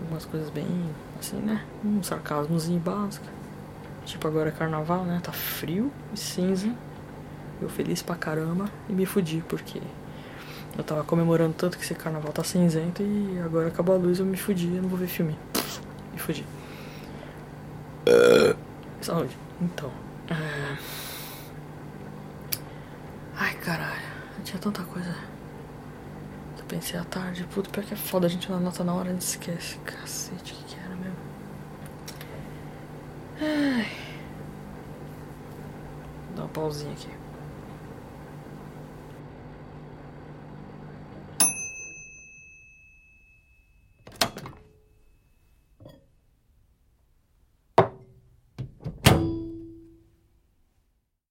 Algumas 0.00 0.24
coisas 0.26 0.50
bem 0.50 0.66
assim, 1.18 1.36
né? 1.36 1.64
Um 1.84 2.02
sarcasmozinho 2.02 2.80
básico. 2.80 3.26
Tipo, 4.04 4.28
agora 4.28 4.48
é 4.48 4.52
carnaval, 4.52 5.04
né? 5.04 5.20
Tá 5.22 5.32
frio 5.32 5.90
e 6.12 6.18
cinza. 6.18 6.74
Eu 7.60 7.68
feliz 7.68 8.02
pra 8.02 8.16
caramba 8.16 8.68
e 8.88 8.92
me 8.92 9.06
fudi 9.06 9.42
porque 9.48 9.80
eu 10.76 10.82
tava 10.82 11.04
comemorando 11.04 11.54
tanto 11.54 11.78
que 11.78 11.84
esse 11.84 11.94
carnaval 11.94 12.32
tá 12.32 12.42
cinzento 12.42 13.02
e 13.02 13.38
agora 13.44 13.68
acabou 13.68 13.94
a 13.94 13.98
luz 13.98 14.18
eu 14.18 14.26
me 14.26 14.36
fudi, 14.36 14.66
eu 14.74 14.82
não 14.82 14.88
vou 14.88 14.98
ver 14.98 15.06
filme. 15.06 15.38
Me 16.12 16.18
fudi. 16.18 16.44
É. 18.06 18.56
Saúde. 19.00 19.36
Então. 19.60 19.88
Uh... 20.30 21.01
tinha 24.42 24.58
tanta 24.58 24.82
coisa. 24.82 25.14
que 26.56 26.58
Eu 26.58 26.64
pensei 26.66 26.98
à 26.98 27.04
tarde, 27.04 27.44
puto, 27.52 27.70
pior 27.70 27.84
que 27.84 27.94
é 27.94 27.96
foda, 27.96 28.26
a 28.26 28.30
gente 28.30 28.50
não 28.50 28.58
anota 28.58 28.84
na 28.84 28.94
hora, 28.94 29.10
gente 29.12 29.22
esquece. 29.22 29.76
Cacete, 29.78 30.52
o 30.52 30.56
que, 30.56 30.64
que 30.64 30.76
era 30.80 30.94
mesmo? 30.96 31.16
Ai. 33.40 33.92
Dá 36.36 36.42
uma 36.42 36.48
pausinha 36.48 36.92
aqui. 36.92 37.10